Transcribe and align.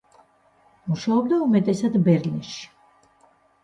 მუშაობდა 0.93 1.41
უმეტესად 1.51 2.01
ბერლინში. 2.11 2.69